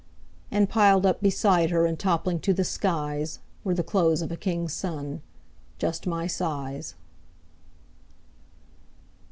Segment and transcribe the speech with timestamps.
[0.49, 4.35] And piled up beside her And toppling to the skies, Were the clothes of a
[4.35, 5.21] king's son,
[5.77, 6.95] Just my size.